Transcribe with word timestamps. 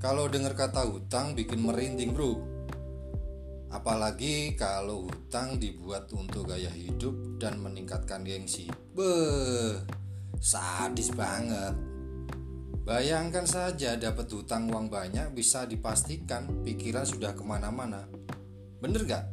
Kalau 0.00 0.32
dengar 0.32 0.56
kata 0.56 0.88
hutang 0.88 1.36
bikin 1.36 1.60
merinding 1.60 2.16
bro. 2.16 2.40
Apalagi 3.68 4.56
kalau 4.56 5.04
hutang 5.04 5.60
dibuat 5.60 6.08
untuk 6.16 6.48
gaya 6.48 6.72
hidup 6.72 7.36
dan 7.36 7.60
meningkatkan 7.60 8.24
gengsi. 8.24 8.72
Beh, 8.96 9.76
sadis 10.40 11.12
banget. 11.12 11.76
Bayangkan 12.80 13.44
saja 13.44 13.94
dapat 14.00 14.26
hutang 14.32 14.72
uang 14.72 14.88
banyak 14.88 15.36
bisa 15.36 15.68
dipastikan 15.68 16.64
pikiran 16.64 17.04
sudah 17.04 17.36
ke 17.36 17.44
mana-mana. 17.44 18.08
Bener 18.80 19.04
gak? 19.04 19.28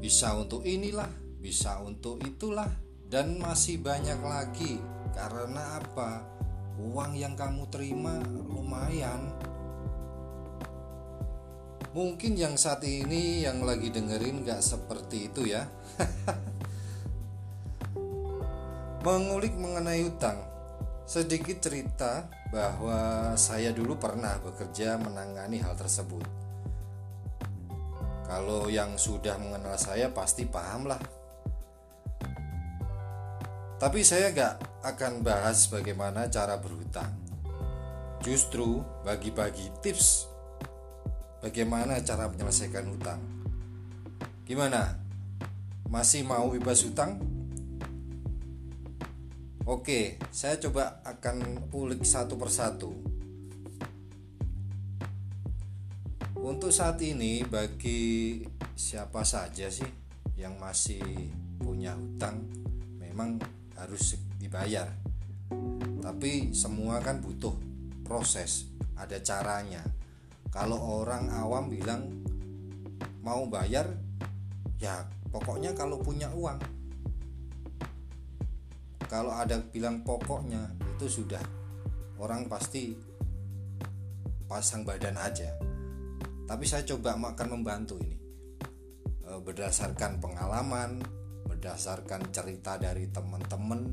Bisa 0.00 0.32
untuk 0.34 0.64
inilah, 0.64 1.12
bisa 1.38 1.78
untuk 1.84 2.18
itulah 2.24 2.72
Dan 3.12 3.36
masih 3.36 3.76
banyak 3.84 4.16
lagi. 4.24 4.80
Karena 5.12 5.76
apa? 5.76 6.24
Uang 6.82 7.14
yang 7.14 7.38
kamu 7.38 7.70
terima 7.70 8.18
lumayan. 8.50 9.30
Mungkin 11.94 12.34
yang 12.34 12.58
saat 12.58 12.82
ini 12.82 13.46
yang 13.46 13.62
lagi 13.62 13.94
dengerin 13.94 14.42
gak 14.42 14.66
seperti 14.66 15.30
itu 15.30 15.46
ya. 15.46 15.62
Mengulik 19.06 19.54
mengenai 19.54 20.02
utang. 20.02 20.42
Sedikit 21.06 21.62
cerita 21.62 22.26
bahwa 22.50 23.30
saya 23.38 23.70
dulu 23.70 23.94
pernah 23.94 24.42
bekerja 24.42 24.98
menangani 24.98 25.62
hal 25.62 25.78
tersebut. 25.78 26.26
Kalau 28.26 28.66
yang 28.66 28.98
sudah 28.98 29.38
mengenal 29.38 29.78
saya 29.78 30.10
pasti 30.10 30.48
paham 30.48 30.90
lah 30.90 31.21
Tapi 33.82 34.06
saya 34.06 34.30
gak 34.30 34.62
akan 34.86 35.26
bahas 35.26 35.66
bagaimana 35.66 36.30
cara 36.30 36.54
berhutang 36.62 37.10
Justru 38.22 38.78
bagi-bagi 39.02 39.74
tips 39.82 40.30
bagaimana 41.42 41.98
cara 42.06 42.30
menyelesaikan 42.30 42.86
hutang. 42.86 43.18
Gimana? 44.46 44.94
Masih 45.90 46.22
mau 46.22 46.46
bebas 46.46 46.86
hutang? 46.86 47.18
Oke, 49.66 50.22
saya 50.30 50.54
coba 50.62 51.02
akan 51.02 51.66
ulik 51.74 52.06
satu 52.06 52.38
persatu. 52.38 52.94
Untuk 56.38 56.70
saat 56.70 57.02
ini 57.02 57.42
bagi 57.42 58.42
siapa 58.78 59.26
saja 59.26 59.66
sih 59.66 59.90
yang 60.38 60.54
masih 60.62 61.02
punya 61.58 61.94
hutang 61.98 62.42
memang 62.98 63.38
harus 63.78 64.16
dibayar. 64.40 64.88
Tapi 66.02 66.50
semua 66.56 66.98
kan 66.98 67.22
butuh 67.22 67.54
proses, 68.02 68.66
ada 68.98 69.16
caranya. 69.22 69.80
Kalau 70.52 70.76
orang 70.76 71.32
awam 71.32 71.72
bilang 71.72 72.22
mau 73.24 73.46
bayar 73.48 73.88
ya 74.82 75.06
pokoknya 75.30 75.72
kalau 75.72 76.02
punya 76.02 76.28
uang. 76.34 76.60
Kalau 79.06 79.32
ada 79.32 79.60
bilang 79.60 80.04
pokoknya 80.04 80.72
itu 80.96 81.08
sudah. 81.08 81.42
Orang 82.20 82.48
pasti 82.48 82.92
pasang 84.44 84.84
badan 84.84 85.16
aja. 85.16 85.56
Tapi 86.44 86.64
saya 86.68 86.84
coba 86.84 87.16
akan 87.16 87.48
membantu 87.48 87.96
ini. 88.00 88.16
E, 89.24 89.30
berdasarkan 89.40 90.20
pengalaman 90.20 91.00
berdasarkan 91.62 92.34
cerita 92.34 92.74
dari 92.74 93.06
teman-teman 93.06 93.86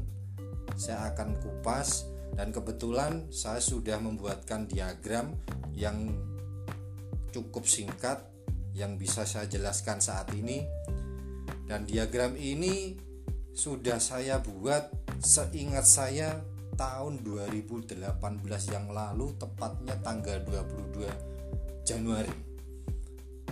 saya 0.73 1.13
akan 1.13 1.37
kupas. 1.37 2.09
Dan 2.33 2.49
kebetulan 2.49 3.29
saya 3.29 3.61
sudah 3.61 4.01
membuatkan 4.01 4.65
diagram 4.65 5.37
yang 5.77 6.17
cukup 7.29 7.69
singkat 7.69 8.25
yang 8.73 8.97
bisa 8.97 9.21
saya 9.29 9.45
jelaskan 9.45 10.01
saat 10.01 10.33
ini. 10.33 10.65
Dan 11.69 11.85
diagram 11.85 12.33
ini 12.41 12.97
sudah 13.53 14.01
saya 14.01 14.41
buat 14.41 14.89
seingat 15.21 15.85
saya 15.85 16.41
tahun 16.73 17.21
2018 17.21 18.01
yang 18.73 18.89
lalu 18.89 19.37
tepatnya 19.37 19.93
tanggal 20.01 20.41
22 20.41 21.85
Januari. 21.85 22.33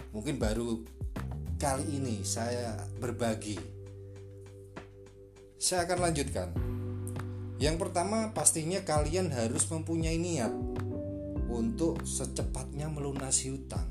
Mungkin 0.09 0.41
baru 0.41 0.81
kali 1.61 2.01
ini 2.01 2.25
saya 2.25 2.81
berbagi 2.97 3.76
saya 5.57 5.89
akan 5.89 5.99
lanjutkan 6.05 6.49
yang 7.57 7.81
pertama 7.81 8.29
pastinya 8.37 8.85
kalian 8.85 9.33
harus 9.33 9.65
mempunyai 9.73 10.21
niat 10.21 10.53
untuk 11.49 12.05
secepatnya 12.05 12.85
melunasi 12.85 13.49
hutang. 13.49 13.89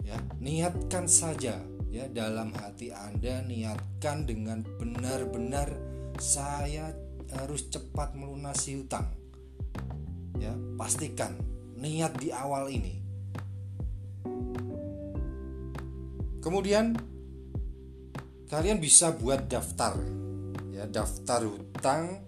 Ya, 0.00 0.16
niatkan 0.40 1.12
saja 1.12 1.60
ya 1.92 2.08
dalam 2.08 2.56
hati 2.56 2.88
Anda 2.88 3.44
niatkan 3.44 4.24
dengan 4.24 4.64
benar-benar 4.64 5.76
saya 6.16 6.96
harus 7.36 7.68
cepat 7.68 8.16
melunasi 8.16 8.80
hutang. 8.80 9.12
Ya, 10.40 10.56
pastikan 10.80 11.36
niat 11.76 12.16
di 12.16 12.32
awal 12.32 12.72
ini. 12.72 13.04
Kemudian 16.40 16.96
kalian 18.46 18.78
bisa 18.78 19.14
buat 19.14 19.50
daftar. 19.50 19.98
Ya, 20.70 20.86
daftar 20.86 21.42
hutang 21.42 22.26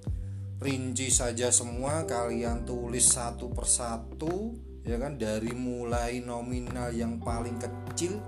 rinci 0.58 1.14
saja 1.14 1.54
semua 1.54 2.02
kalian 2.02 2.66
tulis 2.66 3.14
satu 3.14 3.52
persatu 3.54 4.58
ya 4.82 4.98
kan? 4.98 5.14
Dari 5.20 5.54
mulai 5.54 6.18
nominal 6.24 6.90
yang 6.90 7.22
paling 7.22 7.60
kecil 7.62 8.18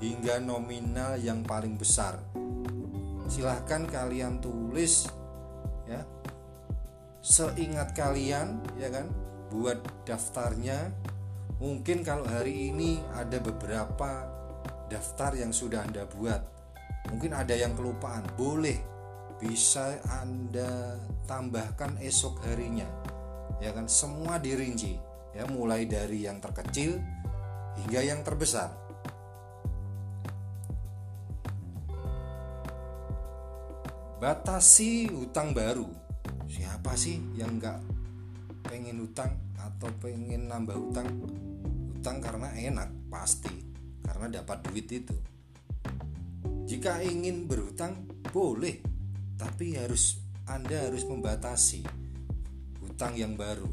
hingga 0.00 0.40
nominal 0.40 1.20
yang 1.20 1.44
paling 1.44 1.76
besar. 1.76 2.16
Silahkan 3.28 3.84
kalian 3.84 4.40
tulis 4.40 5.10
ya. 5.84 6.00
Seingat 7.20 7.92
kalian 7.92 8.64
ya 8.80 8.88
kan? 8.88 9.10
Buat 9.52 10.08
daftarnya. 10.08 10.94
Mungkin 11.56 12.04
kalau 12.04 12.24
hari 12.28 12.70
ini 12.70 13.00
ada 13.16 13.40
beberapa 13.40 14.28
daftar 14.86 15.34
yang 15.34 15.50
sudah 15.50 15.82
anda 15.82 16.06
buat 16.06 16.55
mungkin 17.10 17.32
ada 17.36 17.54
yang 17.54 17.74
kelupaan 17.78 18.26
boleh 18.34 18.78
bisa 19.36 20.00
Anda 20.08 20.96
tambahkan 21.28 22.00
esok 22.00 22.40
harinya. 22.48 22.88
Ya 23.60 23.72
kan 23.72 23.88
semua 23.88 24.40
dirinci 24.40 24.96
ya 25.36 25.44
mulai 25.48 25.84
dari 25.84 26.24
yang 26.24 26.40
terkecil 26.40 26.96
hingga 27.84 28.00
yang 28.00 28.20
terbesar. 28.24 28.72
Batasi 34.16 35.12
hutang 35.12 35.52
baru. 35.52 35.84
Siapa 36.48 36.96
sih 36.96 37.20
yang 37.36 37.60
nggak 37.60 37.78
pengen 38.64 39.04
hutang 39.04 39.36
atau 39.60 39.92
pengen 40.00 40.48
nambah 40.48 40.72
hutang? 40.72 41.08
Hutang 41.92 42.24
karena 42.24 42.48
enak 42.56 43.12
pasti, 43.12 43.52
karena 44.00 44.40
dapat 44.40 44.64
duit 44.72 44.88
itu. 44.88 45.35
Jika 46.66 46.98
ingin 46.98 47.46
berhutang, 47.46 48.10
boleh 48.34 48.82
tapi 49.38 49.78
harus 49.78 50.18
Anda 50.50 50.90
harus 50.90 51.06
membatasi 51.06 51.86
hutang 52.82 53.14
yang 53.14 53.38
baru. 53.38 53.70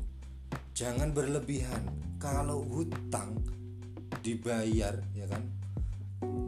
Jangan 0.78 1.10
berlebihan. 1.10 1.90
Kalau 2.22 2.62
hutang 2.64 3.42
dibayar 4.22 4.96
ya 5.18 5.26
kan? 5.26 5.44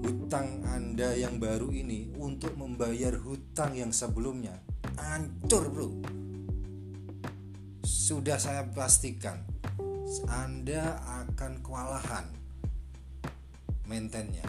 Hutang 0.06 0.62
Anda 0.69 1.18
yang 1.18 1.42
baru 1.42 1.74
ini 1.74 2.13
untuk 2.15 2.53
membayar 2.56 3.18
hutang 3.18 3.74
yang 3.74 3.89
sebelumnya 3.89 4.56
hancur, 5.01 5.68
Bro. 5.74 5.89
Sudah 7.81 8.38
saya 8.38 8.69
pastikan 8.69 9.42
Anda 10.30 11.01
akan 11.25 11.65
kewalahan 11.65 12.30
maintainnya. 13.89 14.45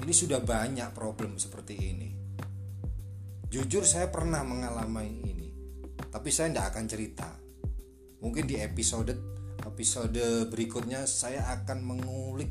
Ini 0.00 0.12
sudah 0.12 0.40
banyak 0.40 0.90
problem 0.96 1.36
seperti 1.36 1.74
ini 1.76 2.20
Jujur 3.50 3.82
saya 3.82 4.06
pernah 4.14 4.46
mengalami 4.46 5.26
ini, 5.26 5.50
tapi 6.06 6.30
saya 6.30 6.54
tidak 6.54 6.70
akan 6.70 6.86
cerita. 6.86 7.34
Mungkin 8.22 8.46
di 8.46 8.62
episode 8.62 9.10
episode 9.66 10.46
berikutnya 10.46 11.02
saya 11.02 11.50
akan 11.58 11.82
mengulik 11.82 12.46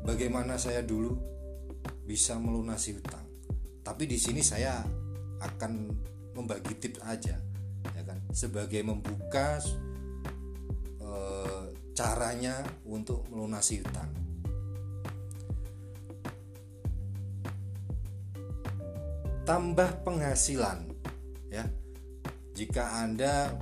bagaimana 0.00 0.56
saya 0.56 0.80
dulu 0.80 1.20
bisa 2.08 2.40
melunasi 2.40 2.96
hutang. 2.96 3.28
Tapi 3.84 4.08
di 4.08 4.16
sini 4.16 4.40
saya 4.40 4.80
akan 5.44 5.72
membagi 6.32 6.72
tips 6.80 7.04
aja, 7.04 7.36
ya 7.92 8.00
kan, 8.00 8.24
sebagai 8.32 8.80
membuka 8.80 9.60
e, 11.04 11.10
caranya 11.92 12.64
untuk 12.88 13.28
melunasi 13.28 13.84
hutang. 13.84 14.08
Tambah 19.46 20.02
penghasilan 20.02 20.90
ya 21.48 21.64
jika 22.56 23.04
Anda 23.04 23.52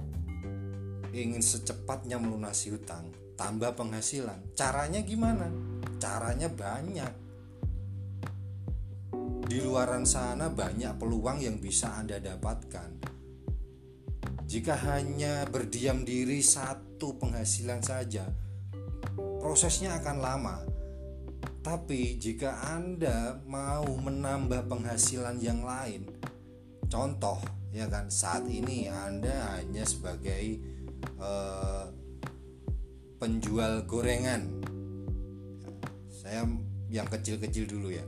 ingin 1.10 1.42
secepatnya 1.42 2.14
melunasi 2.22 2.74
hutang, 2.74 3.10
tambah 3.34 3.74
penghasilan. 3.74 4.54
Caranya 4.54 5.02
gimana? 5.02 5.50
Caranya 5.98 6.46
banyak. 6.46 7.12
Di 9.50 9.58
luaran 9.62 10.06
sana 10.06 10.46
banyak 10.46 10.94
peluang 10.94 11.42
yang 11.42 11.58
bisa 11.58 11.94
Anda 11.98 12.22
dapatkan. 12.22 13.14
Jika 14.46 14.74
hanya 14.86 15.42
berdiam 15.50 16.06
diri 16.06 16.38
satu 16.38 17.18
penghasilan 17.18 17.82
saja, 17.82 18.30
prosesnya 19.42 19.98
akan 19.98 20.16
lama. 20.22 20.56
Tapi 21.64 22.20
jika 22.20 22.60
Anda 22.76 23.40
mau 23.48 23.88
menambah 23.88 24.68
penghasilan 24.68 25.40
yang 25.40 25.64
lain, 25.64 26.04
contoh 26.92 27.40
ya 27.72 27.88
kan 27.88 28.12
saat 28.12 28.44
ini 28.44 28.84
Anda 28.92 29.56
hanya 29.56 29.88
sebagai 29.88 30.60
uh, 31.16 31.88
penjual 33.16 33.88
gorengan. 33.88 34.60
Saya 36.12 36.44
yang 36.92 37.08
kecil-kecil 37.08 37.64
dulu 37.64 37.96
ya. 37.96 38.04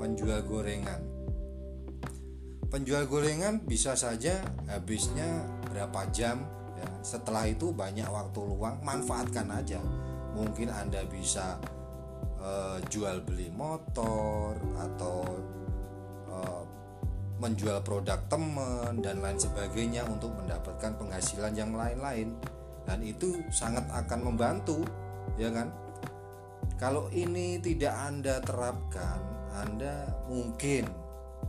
Penjual 0.00 0.40
gorengan. 0.48 1.04
Penjual 2.72 3.04
gorengan 3.04 3.68
bisa 3.68 3.92
saja 4.00 4.40
habisnya 4.64 5.44
berapa 5.68 6.08
jam 6.08 6.40
ya. 6.80 6.88
Setelah 7.04 7.52
itu 7.52 7.68
banyak 7.68 8.08
waktu 8.08 8.40
luang, 8.48 8.80
manfaatkan 8.80 9.52
aja. 9.52 9.84
Mungkin 10.32 10.72
Anda 10.72 11.04
bisa 11.04 11.60
uh, 12.44 12.78
jual 12.92 13.24
beli 13.24 13.48
motor 13.48 14.54
atau 14.76 15.24
uh, 16.28 16.62
menjual 17.40 17.80
produk 17.82 18.20
teman 18.28 19.00
dan 19.00 19.18
lain 19.18 19.40
sebagainya 19.40 20.06
untuk 20.06 20.36
mendapatkan 20.36 20.94
penghasilan 21.00 21.56
yang 21.56 21.72
lain-lain. 21.74 22.36
Dan 22.84 23.00
itu 23.00 23.40
sangat 23.48 23.88
akan 23.90 24.32
membantu 24.32 24.84
ya 25.40 25.48
kan? 25.48 25.72
Kalau 26.76 27.08
ini 27.08 27.56
tidak 27.64 27.96
Anda 27.96 28.44
terapkan 28.44 29.20
Anda 29.56 30.04
mungkin 30.28 30.84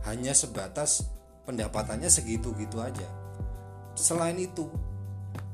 hanya 0.08 0.32
sebatas 0.32 1.12
pendapatannya 1.44 2.08
segitu-gitu 2.08 2.80
aja. 2.80 3.06
Selain 3.96 4.36
itu 4.36 4.68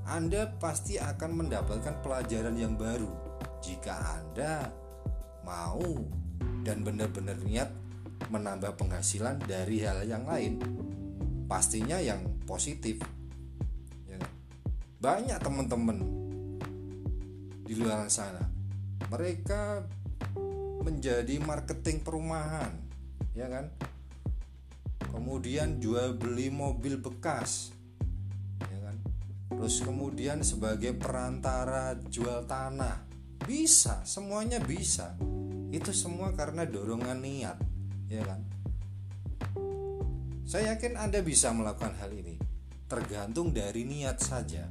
Anda 0.06 0.50
pasti 0.58 0.98
akan 0.98 1.46
mendapatkan 1.46 2.02
pelajaran 2.02 2.54
yang 2.58 2.74
baru. 2.74 3.10
Jika 3.62 3.94
Anda 4.18 4.81
mau 5.42 5.82
dan 6.62 6.86
benar-benar 6.86 7.38
niat 7.42 7.70
menambah 8.30 8.78
penghasilan 8.78 9.42
dari 9.42 9.82
hal 9.82 10.06
yang 10.06 10.24
lain 10.24 10.62
pastinya 11.50 11.98
yang 11.98 12.22
positif 12.46 13.02
ya. 14.06 14.16
Kan? 14.16 14.30
banyak 15.02 15.38
teman-teman 15.42 15.98
di 17.66 17.74
luar 17.76 18.06
sana 18.08 18.40
mereka 19.10 19.84
menjadi 20.82 21.38
marketing 21.42 22.00
perumahan 22.00 22.72
ya 23.36 23.48
kan 23.48 23.68
kemudian 25.12 25.76
jual 25.76 26.16
beli 26.16 26.48
mobil 26.48 26.96
bekas 26.96 27.72
ya 28.68 28.78
kan 28.80 28.96
terus 29.52 29.84
kemudian 29.84 30.40
sebagai 30.40 30.96
perantara 30.96 31.96
jual 32.08 32.48
tanah 32.48 33.04
bisa 33.44 34.00
semuanya 34.08 34.62
bisa 34.62 35.12
itu 35.72 35.88
semua 35.90 36.36
karena 36.36 36.68
dorongan 36.68 37.18
niat 37.24 37.58
ya 38.12 38.22
kan? 38.28 38.40
Saya 40.44 40.76
yakin 40.76 41.00
Anda 41.00 41.24
bisa 41.24 41.48
melakukan 41.56 41.96
hal 41.96 42.12
ini, 42.12 42.36
tergantung 42.84 43.56
dari 43.56 43.88
niat 43.88 44.20
saja. 44.20 44.68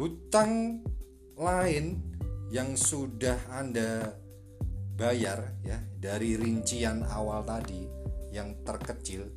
Hutang 0.00 0.80
lain 1.36 2.00
yang 2.48 2.72
sudah 2.72 3.36
Anda 3.52 4.16
bayar 4.96 5.60
ya 5.60 5.76
dari 6.00 6.40
rincian 6.40 7.04
awal 7.04 7.44
tadi 7.44 7.84
yang 8.32 8.64
terkecil 8.64 9.28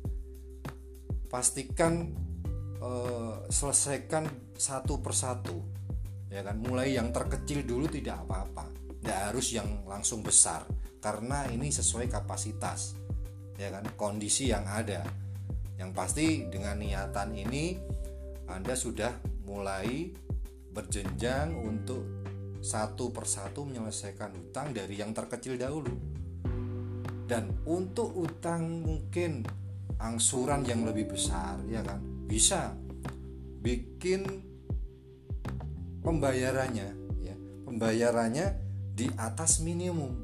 pastikan 1.28 2.25
eh, 2.86 3.34
selesaikan 3.50 4.54
satu 4.54 5.02
persatu 5.02 5.58
ya 6.30 6.46
kan? 6.46 6.56
Mulai 6.62 6.94
yang 6.94 7.10
terkecil 7.10 7.66
dulu 7.66 7.90
tidak 7.90 8.22
apa-apa 8.26 8.70
tidak 9.06 9.18
harus 9.30 9.54
yang 9.54 9.86
langsung 9.86 10.22
besar 10.22 10.66
karena 10.98 11.46
ini 11.46 11.70
sesuai 11.70 12.10
kapasitas 12.10 12.98
ya 13.54 13.70
kan? 13.70 13.86
Kondisi 13.94 14.50
yang 14.50 14.66
ada. 14.66 15.06
Yang 15.76 15.90
pasti 15.92 16.26
dengan 16.48 16.80
niatan 16.80 17.36
ini 17.36 17.76
Anda 18.48 18.72
sudah 18.72 19.12
mulai 19.44 20.08
berjenjang 20.72 21.52
untuk 21.52 22.24
satu 22.64 23.12
persatu 23.12 23.68
menyelesaikan 23.68 24.32
hutang 24.32 24.72
dari 24.72 24.96
yang 24.98 25.12
terkecil 25.12 25.60
dahulu. 25.60 25.92
Dan 27.26 27.62
untuk 27.68 28.10
utang 28.16 28.86
mungkin 28.86 29.44
angsuran 30.02 30.66
yang 30.66 30.82
lebih 30.82 31.14
besar 31.14 31.62
ya 31.70 31.80
kan 31.80 32.15
bisa 32.26 32.74
bikin 33.62 34.26
pembayarannya 36.02 36.88
ya 37.22 37.34
pembayarannya 37.66 38.46
di 38.96 39.06
atas 39.18 39.62
minimum. 39.62 40.22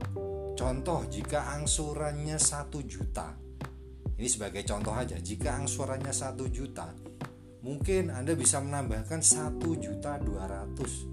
Contoh 0.52 1.08
jika 1.08 1.58
angsurannya 1.58 2.36
satu 2.38 2.84
juta 2.84 3.34
ini 4.20 4.28
sebagai 4.30 4.62
contoh 4.62 4.94
aja 4.94 5.18
jika 5.18 5.58
angsurannya 5.58 6.14
satu 6.14 6.46
juta 6.46 6.94
mungkin 7.66 8.12
anda 8.12 8.38
bisa 8.38 8.62
menambahkan 8.62 9.18
satu 9.18 9.74
juta 9.78 10.18
dua 10.22 10.46
ratus. 10.46 11.08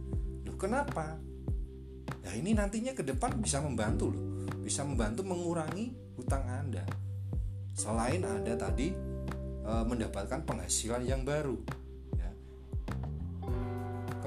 Loh 0.45 0.57
kenapa? 0.59 1.18
Nah 2.25 2.33
ini 2.38 2.53
nantinya 2.53 2.94
ke 2.94 3.01
depan 3.01 3.41
bisa 3.41 3.63
membantu 3.63 4.13
loh 4.13 4.30
bisa 4.62 4.86
membantu 4.86 5.25
mengurangi 5.25 6.13
hutang 6.13 6.45
anda. 6.45 6.86
Selain 7.74 8.21
anda 8.21 8.53
tadi 8.53 8.94
e, 9.69 9.74
mendapatkan 9.86 10.42
penghasilan 10.50 11.06
yang 11.06 11.21
baru 11.21 11.62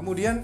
Kemudian 0.03 0.43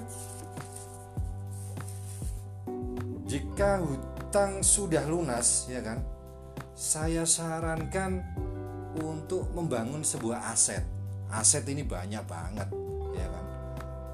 jika 3.27 3.83
hutang 3.83 4.63
sudah 4.63 5.03
lunas 5.11 5.67
ya 5.67 5.83
kan, 5.83 5.99
saya 6.79 7.27
sarankan 7.27 8.23
untuk 9.03 9.51
membangun 9.59 10.07
sebuah 10.07 10.55
aset. 10.55 10.87
Aset 11.35 11.67
ini 11.67 11.83
banyak 11.83 12.23
banget 12.23 12.71
ya 13.19 13.27
kan. 13.27 13.45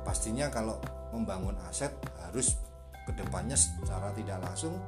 Pastinya 0.09 0.49
kalau 0.49 0.81
membangun 1.13 1.61
aset 1.69 1.93
harus 2.25 2.57
ke 3.05 3.13
depannya 3.13 3.61
secara 3.61 4.17
tidak 4.17 4.41
langsung 4.49 4.81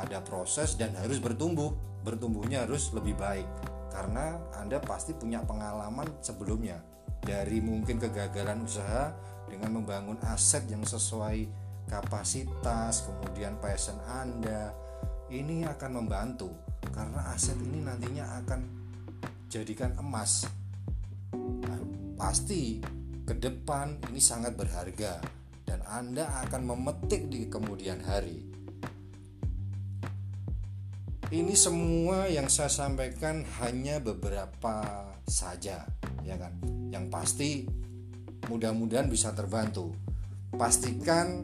ada 0.00 0.24
proses 0.24 0.80
dan 0.80 0.96
harus 0.96 1.20
bertumbuh. 1.20 1.76
Bertumbuhnya 2.08 2.64
harus 2.64 2.88
lebih 2.96 3.20
baik 3.20 3.44
karena 3.94 4.42
Anda 4.58 4.82
pasti 4.82 5.14
punya 5.14 5.46
pengalaman 5.46 6.18
sebelumnya. 6.18 6.82
Dari 7.22 7.62
mungkin 7.62 8.02
kegagalan 8.02 8.66
usaha 8.66 9.14
dengan 9.46 9.78
membangun 9.78 10.18
aset 10.26 10.66
yang 10.66 10.82
sesuai 10.82 11.46
kapasitas 11.86 13.06
kemudian 13.06 13.54
passion 13.62 13.94
Anda 14.10 14.74
ini 15.30 15.62
akan 15.62 16.02
membantu. 16.02 16.50
Karena 16.90 17.30
aset 17.30 17.54
ini 17.62 17.86
nantinya 17.86 18.42
akan 18.42 18.60
jadikan 19.46 19.94
emas. 20.02 20.42
Nah, 21.38 21.80
pasti 22.18 22.82
ke 23.24 23.32
depan 23.38 24.10
ini 24.10 24.18
sangat 24.18 24.58
berharga 24.58 25.22
dan 25.64 25.80
Anda 25.86 26.28
akan 26.44 26.66
memetik 26.66 27.30
di 27.30 27.46
kemudian 27.46 28.02
hari 28.04 28.53
ini 31.34 31.58
semua 31.58 32.30
yang 32.30 32.46
saya 32.46 32.70
sampaikan 32.70 33.42
hanya 33.58 33.98
beberapa 33.98 35.10
saja 35.26 35.82
ya 36.22 36.38
kan 36.38 36.54
yang 36.94 37.10
pasti 37.10 37.66
mudah-mudahan 38.46 39.10
bisa 39.10 39.34
terbantu. 39.34 39.90
Pastikan 40.54 41.42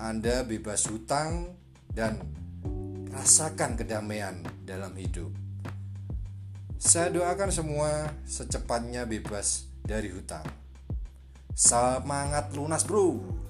Anda 0.00 0.40
bebas 0.48 0.88
hutang 0.88 1.52
dan 1.92 2.16
rasakan 3.12 3.76
kedamaian 3.76 4.40
dalam 4.64 4.96
hidup. 4.96 5.28
Saya 6.80 7.12
doakan 7.12 7.52
semua 7.52 8.08
secepatnya 8.24 9.04
bebas 9.04 9.68
dari 9.84 10.08
hutang. 10.12 10.44
Semangat 11.52 12.52
lunas, 12.56 12.84
bro! 12.84 13.45